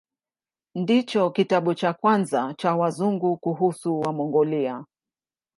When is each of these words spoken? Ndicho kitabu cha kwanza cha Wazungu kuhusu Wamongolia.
Ndicho 0.75 1.29
kitabu 1.29 1.73
cha 1.73 1.93
kwanza 1.93 2.53
cha 2.57 2.75
Wazungu 2.75 3.37
kuhusu 3.37 3.99
Wamongolia. 3.99 4.85